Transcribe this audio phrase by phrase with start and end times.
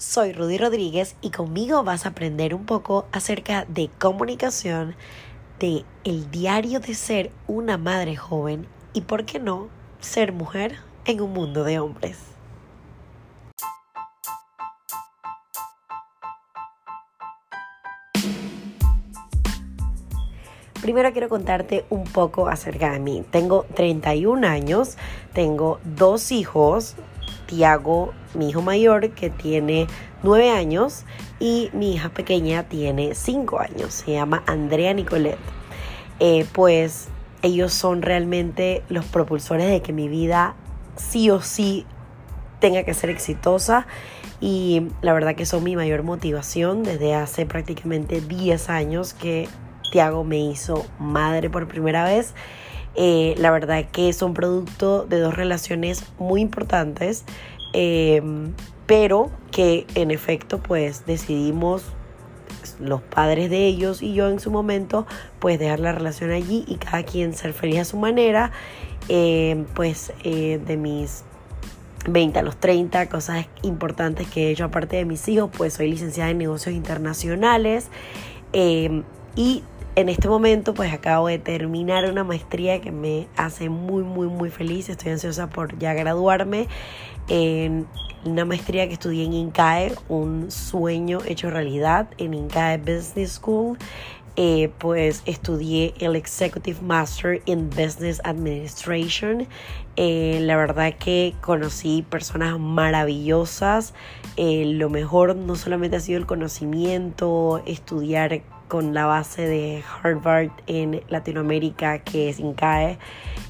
[0.00, 4.94] Soy Rudy Rodríguez y conmigo vas a aprender un poco acerca de comunicación,
[5.58, 9.66] de el diario de ser una madre joven y, por qué no,
[9.98, 12.37] ser mujer en un mundo de hombres.
[20.88, 23.22] Primero quiero contarte un poco acerca de mí.
[23.30, 24.96] Tengo 31 años,
[25.34, 26.96] tengo dos hijos,
[27.44, 29.86] Tiago, mi hijo mayor, que tiene
[30.22, 31.04] 9 años,
[31.40, 33.92] y mi hija pequeña tiene 5 años.
[33.92, 35.36] Se llama Andrea Nicolet.
[36.20, 37.08] Eh, pues
[37.42, 40.54] ellos son realmente los propulsores de que mi vida
[40.96, 41.84] sí o sí
[42.60, 43.86] tenga que ser exitosa
[44.40, 49.48] y la verdad que son mi mayor motivación desde hace prácticamente 10 años que
[49.90, 52.34] Tiago me hizo madre por primera vez.
[53.00, 57.24] Eh, la verdad que son producto de dos relaciones muy importantes,
[57.72, 58.22] eh,
[58.86, 61.84] pero que en efecto pues decidimos
[62.80, 65.06] los padres de ellos y yo en su momento
[65.38, 68.50] pues dejar la relación allí y cada quien ser feliz a su manera
[69.08, 71.24] eh, pues de mis
[72.08, 75.90] 20 a los 30 cosas importantes que he hecho aparte de mis hijos pues soy
[75.90, 77.88] licenciada en negocios internacionales
[78.52, 79.62] y
[79.98, 84.48] en este momento pues acabo de terminar una maestría que me hace muy muy muy
[84.48, 84.88] feliz.
[84.88, 86.68] Estoy ansiosa por ya graduarme
[87.26, 87.84] en
[88.24, 93.76] una maestría que estudié en INCAE, un sueño hecho realidad en INCAE Business School.
[94.36, 99.48] Eh, pues estudié el Executive Master in Business Administration.
[99.96, 103.94] Eh, la verdad que conocí personas maravillosas.
[104.36, 110.50] Eh, lo mejor no solamente ha sido el conocimiento, estudiar con la base de Harvard
[110.66, 112.98] en Latinoamérica, que es INCAE,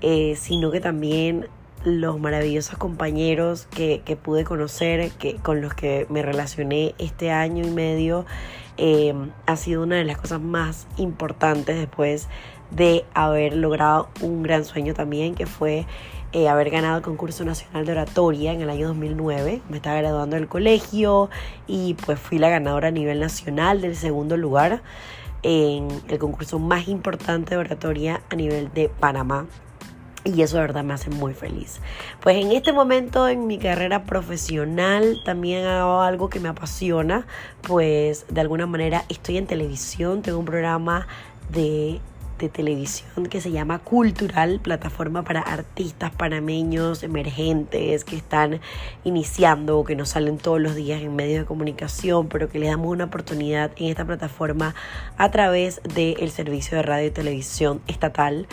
[0.00, 1.46] eh, sino que también
[1.84, 7.70] los maravillosos compañeros que, pude conocer, que, con los que me relacioné este año y
[7.70, 8.24] medio,
[8.78, 9.14] eh,
[9.46, 12.28] ha sido una de las cosas más importantes después
[12.70, 15.86] de haber logrado un gran sueño también, que fue
[16.32, 19.62] eh, haber ganado el concurso nacional de oratoria en el año 2009.
[19.68, 21.28] Me estaba graduando del colegio
[21.66, 24.82] y pues fui la ganadora a nivel nacional del segundo lugar
[25.42, 29.46] en el concurso más importante de oratoria a nivel de Panamá.
[30.24, 31.80] Y eso de verdad me hace muy feliz.
[32.20, 37.26] Pues en este momento en mi carrera profesional también hago algo que me apasiona.
[37.60, 41.08] Pues de alguna manera estoy en televisión, tengo un programa
[41.50, 42.00] de
[42.42, 48.60] de televisión que se llama Cultural, plataforma para artistas panameños emergentes que están
[49.04, 52.70] iniciando o que no salen todos los días en medios de comunicación, pero que les
[52.70, 54.74] damos una oportunidad en esta plataforma
[55.16, 58.48] a través del servicio de radio y televisión estatal.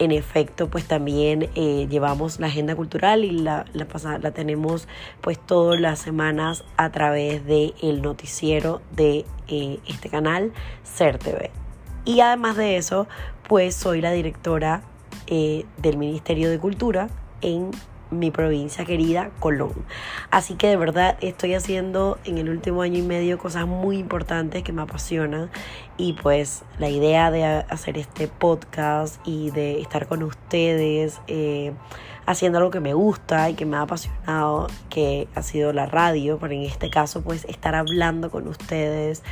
[0.00, 4.86] En efecto, pues también eh, llevamos la agenda cultural y la, la, tenemos
[5.20, 10.52] pues todas las semanas a través del el noticiero de eh, este canal,
[10.84, 11.50] CER TV.
[12.08, 13.06] Y además de eso,
[13.46, 14.80] pues soy la directora
[15.26, 17.10] eh, del Ministerio de Cultura
[17.42, 17.70] en
[18.10, 19.74] mi provincia querida, Colón.
[20.30, 24.62] Así que de verdad estoy haciendo en el último año y medio cosas muy importantes
[24.62, 25.50] que me apasionan
[25.98, 31.74] y pues la idea de hacer este podcast y de estar con ustedes eh,
[32.28, 36.38] haciendo algo que me gusta y que me ha apasionado, que ha sido la radio,
[36.38, 39.22] pero en este caso pues estar hablando con ustedes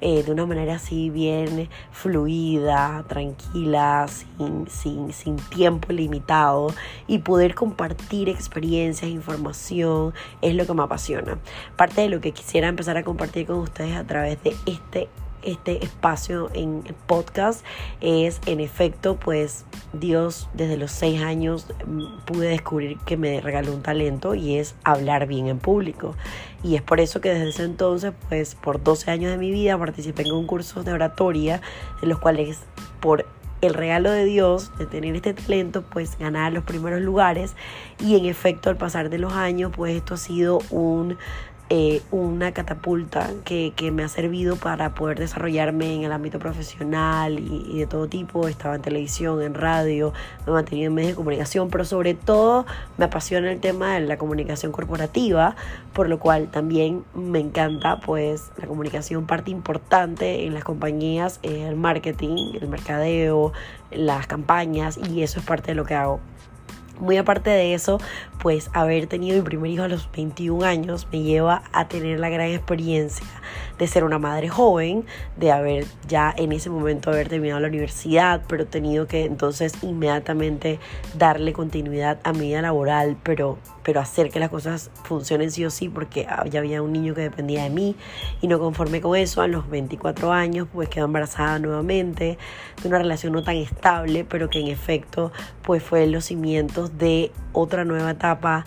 [0.00, 6.72] eh, de una manera así bien fluida, tranquila, sin, sin, sin tiempo limitado
[7.08, 11.38] y poder compartir experiencias, información, es lo que me apasiona.
[11.76, 15.08] Parte de lo que quisiera empezar a compartir con ustedes a través de este
[15.44, 17.64] este espacio en podcast.
[18.00, 23.72] Es en efecto pues Dios desde los seis años mm, pude descubrir que me regaló
[23.72, 26.14] un talento y es hablar bien en público.
[26.62, 29.78] Y es por eso que desde ese entonces pues por 12 años de mi vida
[29.78, 31.60] participé en concursos de oratoria
[32.02, 32.60] en los cuales
[33.00, 33.26] por
[33.66, 37.54] el regalo de Dios de tener este talento, pues ganar los primeros lugares.
[37.98, 41.16] Y en efecto al pasar de los años, pues esto ha sido un
[41.70, 47.78] eh, una catapulta que, me ha servido para poder desarrollarme en el ámbito profesional y,
[47.78, 48.48] de todo tipo.
[48.48, 50.12] Estaba en televisión, en radio,
[50.44, 52.66] me he mantenido en medios de comunicación, pero sobre todo
[52.98, 55.56] me apasiona el tema de la comunicación corporativa,
[55.94, 61.76] por lo cual también me encanta pues la comunicación, parte importante en las compañías, el
[61.76, 63.52] marketing, el mercadeo,
[63.90, 66.20] las campañas y eso es parte de lo que hago.
[67.00, 67.98] Muy aparte de eso,
[68.38, 72.28] pues haber tenido mi primer hijo a los 21 años me lleva a tener la
[72.28, 73.26] gran experiencia
[73.78, 75.04] de ser una madre joven,
[75.36, 80.78] de haber ya en ese momento haber terminado la universidad, pero tenido que entonces inmediatamente
[81.18, 85.70] darle continuidad a mi vida laboral, pero pero hacer que las cosas funcionen sí o
[85.70, 87.94] sí, porque ya había un niño que dependía de mí.
[88.40, 92.38] Y no conforme con eso, a los 24 años pues quedó embarazada nuevamente
[92.82, 95.30] de una relación no tan estable, pero que en efecto
[95.62, 98.64] pues fue los cimientos de otra nueva etapa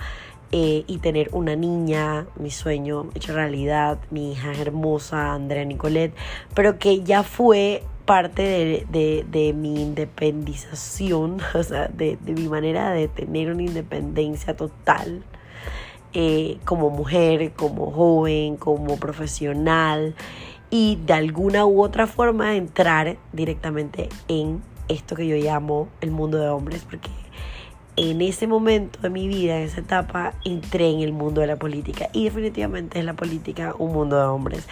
[0.52, 6.14] eh, y tener una niña, mi sueño hecho realidad, mi hija hermosa, Andrea Nicolet,
[6.54, 13.10] pero que ya fue parte de, de, mi independización, o sea, de, mi manera de
[13.10, 15.24] tener una independencia total
[16.14, 20.16] eh, como mujer, como joven, como profesional
[20.70, 26.38] y de alguna u otra forma entrar directamente en esto que yo llamo el mundo
[26.38, 27.10] de hombres, porque
[27.98, 31.56] en ese momento de mi vida, en esa etapa, entré en el mundo de la
[31.58, 32.10] política.
[32.14, 34.68] Y definitivamente es la política un mundo de hombres.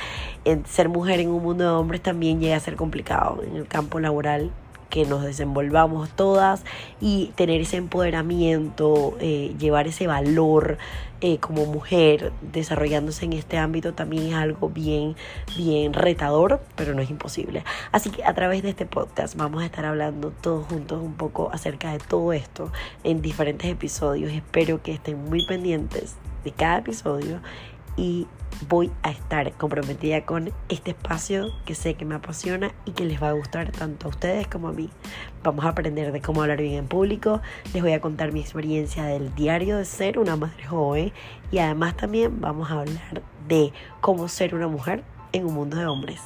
[0.65, 3.41] ser mujer en un mundo de hombres también llega a ser complicado.
[3.43, 4.51] En el campo laboral
[4.95, 6.63] que nos desenvolvamos todas
[7.01, 10.77] y tener ese empoderamiento, eh, llevar ese valor
[11.19, 15.17] eh, como mujer desarrollándose en este ámbito también es algo bien,
[15.57, 17.65] bien retador, pero no es imposible.
[17.91, 21.49] Así que a través de este podcast vamos a estar hablando todos juntos un poco
[21.51, 22.71] acerca de todo esto
[23.03, 24.31] en diferentes episodios.
[24.31, 26.15] Espero que estén muy pendientes
[26.45, 27.41] de cada episodio
[27.97, 28.27] y
[28.69, 33.21] voy a estar comprometida con este espacio que sé que me apasiona y que les
[33.21, 34.89] va a gustar tanto a ustedes como a mí.
[35.43, 37.41] Vamos a aprender de cómo hablar bien en público,
[37.73, 41.11] les voy a contar mi experiencia del diario de ser una madre joven
[41.51, 45.85] y además también vamos a hablar de cómo ser una mujer en un mundo de
[45.85, 46.21] hombres.